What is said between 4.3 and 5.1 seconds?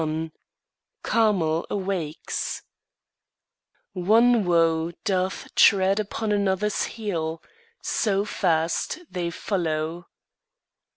woe